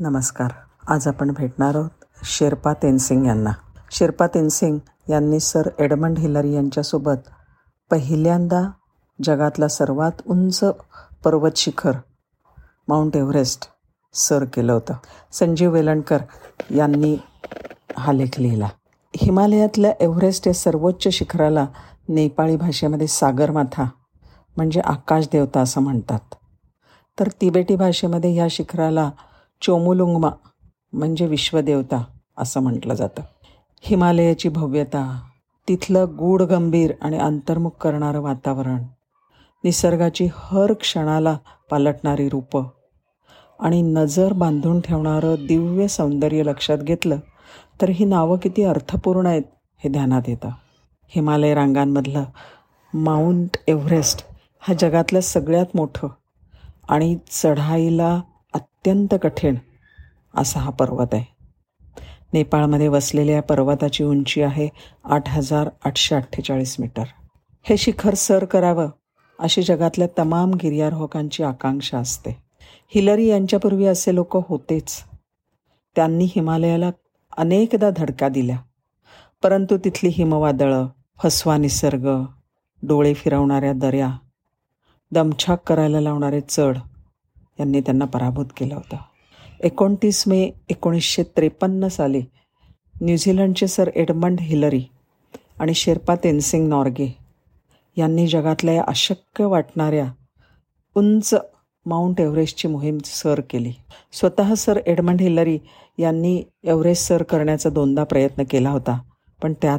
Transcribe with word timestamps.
नमस्कार. 0.00 0.50
आज 0.88 1.06
आपण 1.08 1.30
भेटणार 1.30 1.74
आहोत 1.74 2.04
शेर्पा 2.24 2.72
तेनसिंग 2.72 3.26
यांना. 3.26 3.50
शेर्पा 3.90 4.26
तेनसिंग 4.26 4.78
यांनी 5.08 5.40
सर 5.40 5.68
एडमंड 5.78 6.18
हिलरी 6.18 6.52
यांच्यासोबत 6.52 7.28
पहिल्यांदा 7.90 8.70
जगातला 9.24 9.68
सर्वात 9.68 10.12
उंच 10.26 10.64
पर्वत 11.24 11.50
शिखर 11.56 11.92
माउंट 12.88 13.16
एव्हरेस्ट 13.16 13.68
सर 14.14 14.44
केलं 14.44 14.72
होतं. 14.72 14.94
संजीव 15.32 15.72
वेलणकर 15.72 16.18
यांनी 16.70 17.16
हा 17.98 18.12
लेख 18.12 18.38
लिहिला. 18.38 18.68
हिमालयातल्या 19.16 19.92
एव्हरेस्ट 20.00 20.46
या 20.46 20.54
सर्वोच्च 20.54 21.08
शिखराला 21.08 21.66
नेपाळी 22.08 22.56
भाषेमध्ये 22.56 23.06
सागरमाथा 23.06 23.84
म्हणजे 24.56 24.80
आकाश 24.80 25.28
देवता 25.32 25.60
असं 25.60 25.80
म्हणतात. 25.80 26.34
तर 27.20 27.28
तिबेटी 27.40 27.76
भाषेमध्ये 27.76 28.34
ह्या 28.34 28.46
शिखराला 28.50 29.10
चोमुलुंगमा 29.64 30.30
म्हणजे 30.92 31.26
विश्वदेवता 31.26 32.04
असं 32.38 32.60
म्हटलं 32.60 32.94
जातं. 32.94 33.22
हिमालयाची 33.80 34.48
भव्यता 34.48 35.20
तिथलं 35.68 36.06
गूढ 36.18 36.42
गंभीर 36.42 36.92
आणि 37.02 37.18
अंतर्मुख 37.18 37.70
करणारं 37.70 38.20
वातावरण 38.20 38.82
निसर्गाची 39.64 40.28
हर 40.34 40.72
क्षणाला 40.72 41.36
पालटणारी 41.70 42.28
रूपं 42.28 42.64
आणि 43.60 43.82
नजर 43.82 44.32
बांधून 44.32 44.80
ठेवणारं 44.80 45.46
दिव्य 45.48 45.88
सौंदर्य 45.88 46.42
लक्षात 46.42 46.78
घेतलं 46.78 47.18
तर 47.80 47.88
ही 47.88 48.04
नावं 48.04 48.36
किती 48.36 48.62
अर्थपूर्ण 48.62 49.26
आहेत 49.26 49.42
हे 49.76 49.90
ध्यानात 49.90 50.22
येतं. 50.28 50.48
हिमालय 51.08 51.54
रांगांमधलं 51.54 52.24
माउंट 52.94 53.56
एव्हरेस्ट 53.66 54.26
हा 54.60 54.74
जगातलं 54.74 55.20
सगळ्यात 55.20 55.66
मोठं 55.74 56.08
आणि 56.88 57.16
चढाईला 57.30 58.20
अत्यंत 58.86 59.14
कठीण 59.22 59.54
असा 60.34 60.60
हा 60.60 60.70
पर्वत 60.70 61.06
आहे. 61.12 61.24
नेपाळमध्ये 62.32 62.88
वसलेल्या 62.88 63.34
या 63.34 63.42
पर्वताची 63.42 64.04
उंची 64.04 64.42
आहे 64.42 64.68
आठ 65.04 65.28
हजार 65.28 65.68
आठशे 65.84 66.14
अठ्ठेचाळीस 66.14 66.76
मीटर. 66.78 67.04
हे 67.62 67.76
शिखर 67.76 68.14
सर 68.14 68.44
करावं 68.44 68.88
अशी 69.38 69.62
जगातल्या 69.62 70.08
तमाम 70.18 70.50
गिर्यारोहकांची 70.50 71.42
आकांक्षा 71.42 71.98
असते. 71.98 72.36
हिलरी 72.94 73.26
यांच्यापूर्वी 73.26 73.86
असे 73.86 74.14
लोक 74.14 74.36
होतेच. 74.48 75.04
त्यांनी 75.96 76.24
हिमालयाला 76.24 76.90
अनेकदा 77.36 77.90
धडका 77.96 78.28
दिल्या. 78.28 78.58
परंतु 79.42 79.76
तिथली 79.76 80.08
हिमवादळं 80.08 80.86
फसवा 81.22 81.56
निसर्ग 81.56 82.08
डोळे 82.82 83.14
फिरवणाऱ्या 83.14 83.72
दऱ्या 83.72 84.10
दमछाक 85.12 85.62
करायला 85.62 86.00
लावणारे 86.00 86.40
चढ 86.48 86.78
यांनी 87.60 87.80
त्यांना 87.80 88.04
पराभूत 88.04 88.46
केलं 88.56 88.74
होतं. 88.74 88.96
एकोणतीस 89.60 90.22
मे 90.26 90.50
एकोणीसशे 90.68 91.22
त्रेपन्न 91.36 91.88
साली 91.88 92.22
न्यूझीलंडचे 93.00 93.66
सर 93.66 93.90
एडमंड 93.94 94.40
हिलरी 94.40 94.82
आणि 95.58 95.74
शेर्पा 95.74 96.14
तेनसिंग 96.24 96.68
नॉर्गे 96.68 97.16
यांनी 97.96 98.26
जगातल्या 98.26 98.74
या 98.74 98.84
अशक्य 98.88 99.44
वाटणाऱ्या 99.44 100.06
उंच 100.94 101.34
माउंट 101.86 102.20
एव्हरेस्टची 102.20 102.68
मोहीम 102.68 102.98
सर 103.04 103.40
केली. 103.50 103.72
स्वतः 104.12 104.54
सर 104.54 104.80
एडमंड 104.86 105.20
हिलरी 105.20 105.58
यांनी 105.98 106.42
एव्हरेस्ट 106.64 107.08
सर 107.08 107.22
करण्याचा 107.22 107.70
दोनदा 107.70 108.04
प्रयत्न 108.04 108.42
केला 108.50 108.70
होता 108.70 108.98
पण 109.42 109.52
त्या 109.62 109.76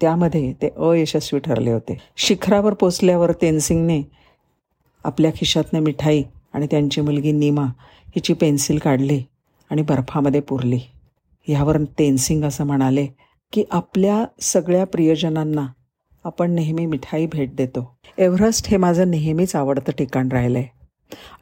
त्यामध्ये 0.00 0.52
ते 0.52 0.68
अयशस्वी 0.68 1.40
ठरले 1.40 1.72
होते. 1.72 1.96
शिखरावर 2.16 2.74
पोचल्यावर 2.74 3.32
तेनसिंगने 3.32 4.02
आपल्या 5.04 5.30
खिशातनं 5.30 5.80
मिठाई 5.80 6.22
आणि 6.56 6.66
त्यांची 6.70 7.00
मुलगी 7.00 7.32
नीमा 7.32 7.64
हिची 8.06 8.32
पेन्सिल 8.32 8.78
काढली 8.78 9.22
आणि 9.70 9.82
बर्फामध्ये 9.82 10.40
पुरली. 10.40 10.78
ह्यावर 11.46 11.82
तेनसिंग 11.98 12.44
असं 12.44 12.64
म्हणाले 12.64 13.06
की 13.52 13.64
आपल्या 13.70 14.24
सगळ्या 14.40 14.86
प्रियजनांना 14.86 15.66
आपण 16.24 16.50
नेहमी 16.50 16.86
मिठाई 16.86 17.26
भेट 17.26 17.56
देतो. 17.56 17.98
एव्हरेस्ट 18.18 18.68
हे 18.68 18.76
माझं 18.76 19.10
नेहमीच 19.10 19.56
आवडतं 19.56 19.92
ठिकाण 19.92 20.28
राहिलं 20.28 20.58
आहे 20.58 20.68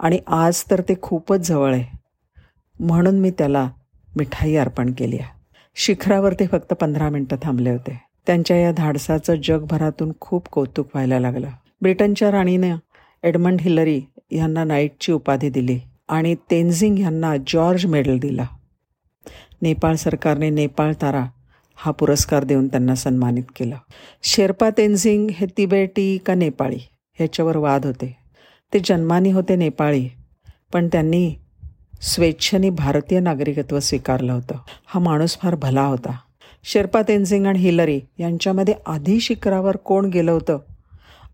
आणि 0.00 0.18
आज 0.26 0.64
तर 0.70 0.80
ते 0.80 0.94
खूपच 1.02 1.48
जवळ 1.48 1.74
आहे. 1.74 1.96
म्हणून 2.80 3.20
मी 3.20 3.30
त्याला 3.30 3.70
मिठाई 4.16 4.54
अर्पण 4.54 4.92
केली 4.92 5.18
आहे. 5.18 5.56
शिखरावर 5.74 6.32
ते 6.32 6.46
फक्त 6.46 6.72
पंधरा 6.72 7.08
मिनटं 7.08 7.36
थांबले 7.42 7.70
होते. 7.70 8.00
त्यांच्या 8.26 8.56
या 8.56 8.72
धाडसाचं 8.72 9.34
जगभरातून 9.44 10.12
खूप 10.20 10.48
कौतुक 10.52 10.86
व्हायला 10.94 11.20
लागलं. 11.20 11.48
ब्रिटनच्या 11.82 12.32
राणीनं 12.32 12.76
एडमंड 13.22 13.60
हिलरी 13.60 14.00
यांना 14.30 14.64
नाईटची 14.64 15.12
उपाधी 15.12 15.50
दिली 15.50 15.80
आणि 16.08 16.34
तेन्झिंग 16.50 16.98
यांना 16.98 17.34
जॉर्ज 17.46 17.86
मेडल 17.86 18.18
दिला. 18.18 18.46
नेपाळ 19.62 19.94
सरकारने 19.94 20.50
नेपाळ 20.50 20.92
तारा 21.02 21.26
हा 21.76 21.90
पुरस्कार 21.90 22.44
देऊन 22.44 22.68
त्यांना 22.68 22.94
सन्मानित 22.94 23.44
केलं. 23.56 23.76
शेर्पा 24.22 24.70
तेन्झिंग 24.70 25.30
हे 25.30 25.46
तिबेटी 25.56 26.18
का 26.18 26.34
नेपाळी 26.34 26.78
ह्याच्यावर 27.12 27.56
वाद 27.56 27.86
होते. 27.86 28.16
ते 28.72 28.78
जन्मानी 28.84 29.30
होते 29.30 29.56
नेपाळी 29.56 30.08
पण 30.72 30.88
त्यांनी 30.92 31.34
स्वेच्छेने 32.02 32.70
भारतीय 32.70 33.20
नागरिकत्व 33.20 33.80
स्वीकारलं 33.80 34.32
होतं. 34.32 34.54
हा 34.86 35.00
माणूस 35.00 35.38
फार 35.38 35.54
भला 35.54 35.86
होता. 35.86 36.18
शेर्पा 36.64 37.02
तेन्झिंग 37.02 37.46
आणि 37.46 37.58
हिलरी 37.58 38.00
यांच्यामध्ये 38.18 38.74
आधी 38.86 39.20
शिखरावर 39.20 39.76
कोण 39.76 40.04
गेलं 40.04 40.32
होतं? 40.32 40.58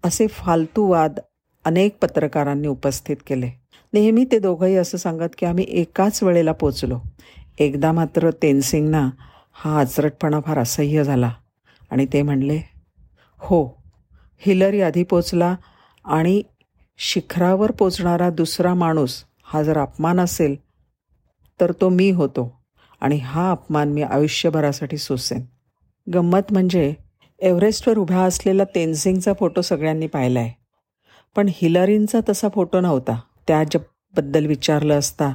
असे 0.05 0.27
फालतू 0.27 0.85
वाद 0.85 1.19
अनेक 1.65 1.97
पत्रकारांनी 2.03 2.69
उपस्थित 2.69 3.17
केले. 3.27 3.51
नेहमी 3.93 4.25
ते 4.33 4.39
दोघंही 4.39 4.77
असं 4.77 4.99
सांगत 4.99 5.35
की 5.39 5.47
आम्ही 5.47 5.65
एकाच 5.81 6.23
वेळेला 6.23 6.53
पोचलो 6.53 6.99
एकदा 7.59 7.93
मात्र 7.93 8.31
तेनसिंगना 8.43 9.09
हा 9.53 9.79
आचरटपणा 9.81 10.41
फार 10.41 10.59
असह्य 10.59 11.05
झाला 11.05 11.33
आणि 11.91 12.07
ते 12.13 12.23
म्हणले 12.23 12.61
हो 13.41 13.65
हिलरी 14.43 14.81
आधी 14.81 15.03
पोचला 15.03 15.55
आणि 16.05 16.43
शिखरावर 16.99 17.71
पोचणारा 17.71 18.31
दुसरा 18.31 18.75
माणूस 18.75 19.25
हा 19.45 19.63
जर 19.63 19.79
अपमान 19.79 20.21
असेल 20.21 20.57
तर 21.61 21.73
तो 21.81 21.89
मी 21.89 22.11
होतो 22.11 22.51
आणि 23.01 23.17
हा 23.17 23.51
अपमान 23.51 23.93
मी 23.93 24.03
आयुष्यभरासाठी 24.03 24.97
सोसेन. 24.99 25.45
गंमत 26.07 26.53
म्हणजे 26.53 26.95
एव्हरेस्टवर 27.41 27.99
उभ्या 27.99 28.23
असलेला 28.23 28.65
तेनसिंगचा 28.65 29.33
फोटो 29.33 29.63
सगळ्यांनी 29.63 30.07
पाहिला 30.07 30.41
आहे 30.41 30.53
पण 31.37 31.49
हिलरींचा 31.55 32.21
तसा 32.29 32.49
फोटो 32.49 32.81
नव्हता. 32.81 33.21
त्याच्याबद्दल 33.47 34.47
विचारलं 34.47 34.99
असता 34.99 35.33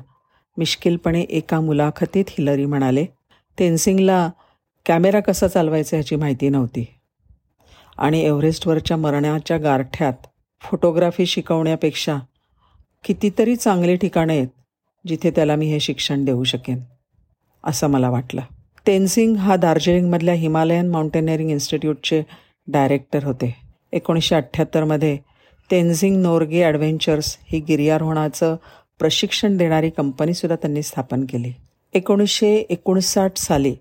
मिश्किलपणे 0.58 1.22
एका 1.22 1.60
मुलाखतीत 1.60 2.26
हिलरी 2.30 2.66
म्हणाले 2.66 3.06
तेनसिंगला 3.60 4.30
कॅमेरा 4.86 5.20
कसा 5.20 5.48
चालवायचा 5.48 5.98
ह्याची 5.98 6.16
माहिती 6.16 6.50
नव्हती. 6.50 6.86
आणि 7.98 8.20
एव्हरेस्टवरच्या 8.20 8.98
मरणाच्या 8.98 9.58
गारठ्यात 9.58 10.14
फोटोग्राफी 10.62 11.26
शिकवण्यापेक्षा 11.26 12.18
कितीतरी 13.04 13.56
चांगली 13.56 13.96
ठिकाणं 13.96 14.34
आहेत 14.34 14.48
जिथे 15.08 15.32
त्याला 15.32 15.56
मी 15.56 15.66
हे 15.66 15.80
शिक्षण 15.80 16.26
देऊ 16.26 16.44
शकेन 16.44 16.80
असं 17.64 17.88
मला 17.88 18.10
वाटलं. 18.10 18.42
तेनसिंग 18.88 19.36
हा 19.36 19.56
दार्जिलिंगमधल्या 19.56 20.34
हिमालयन 20.34 20.90
माउंटेनिअरिंग 20.90 21.52
इन्स्टिट्यूटचे 21.52 22.24
डायरेक्टर 22.68 23.24
होते. 23.24 23.56
एकोणीसशे 23.92 24.36
अठ्ठ्याहत्तरमध्ये 24.36 25.18
तेन्झिंग 25.72 26.22
नोर्गे 26.22 26.64
ॲडव्हेंचर्स 26.64 27.38
ही 27.48 27.60
गिर्यारोहणाचं 27.60 28.56
प्रशिक्षण 29.00 29.58
देणारी 29.58 29.90
कंपनीसुद्धा 29.90 30.56
त्यांनी 30.56 30.84
स्थापन 30.84 31.26
केली. 31.30 31.52
एकोणीसशे 31.94 32.56
एकोणसाठ 32.56 33.38
साली 33.38 33.76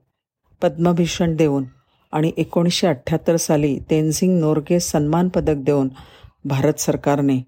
पद्मभूषण 0.63 1.35
देऊन 1.37 1.65
आणि 2.13 2.33
एकोणीसशे 2.37 2.87
अठ्ठ्याहत्तर 2.87 3.37
साली 3.37 3.79
तेन्झिंग 3.91 4.39
नोर्गे 4.41 4.81
सन्मान 4.81 5.29
पदक 5.29 5.57
देऊन 5.57 5.89
भारत 6.45 6.81
सरकारने 6.81 7.41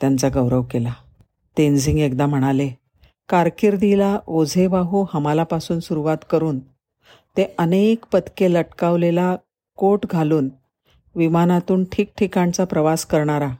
त्यांचा 0.00 0.28
गौरव 0.28 0.62
केला. 0.62 0.92
तेन्झिंग 1.56 1.98
एकदा 1.98 2.26
म्हणाले 2.26 2.70
कारकिर्दीला 3.28 4.18
ओझेबाहू 4.26 5.04
हमालापासून 5.14 5.80
सुरुवात 5.80 6.24
करून 6.30 6.58
ते 7.36 7.44
अनेक 7.58 8.04
पदके 8.12 8.52
लटकावलेला 8.52 9.36
कोट 9.76 10.06
घालून 10.06 10.48
विमानातून 11.14 11.84
ठिकठिकाणचा 11.84 12.64
प्रवास 12.64 13.06
करणारा. 13.06 13.50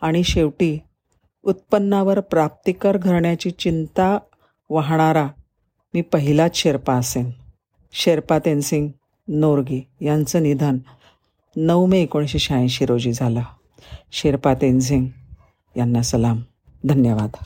आणि 0.00 0.24
शेवटी 0.24 0.78
उत्पन्नावर 1.42 2.20
प्राप्तिकर 2.20 2.96
घरण्याची 2.96 3.50
चिंता 3.50 4.18
वाहणारा 4.70 5.28
मी 5.94 6.00
पहिलाच 6.00 6.56
शेर्पा 6.56 6.94
असेन. 6.94 7.30
शेर्पा 7.92 8.38
तेनसिंग 8.38 8.88
नोरगी 9.28 9.86
यांचं 10.00 10.42
निधन 10.42 10.78
नऊ 11.56 11.86
मे 11.86 11.98
एकोणीसशे 11.98 12.38
शहाऐंशी 12.38 12.86
रोजी 12.86 13.12
झालं. 13.12 13.42
शेर्पा 14.12 14.54
तेनसिंग 14.54 15.06
यांना 15.76 16.02
सलाम. 16.02 16.40
धन्यवाद. 16.84 17.36